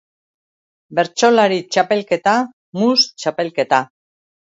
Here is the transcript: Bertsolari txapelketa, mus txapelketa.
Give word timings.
Bertsolari 0.99 1.61
txapelketa, 1.77 2.37
mus 2.83 3.09
txapelketa. 3.15 3.87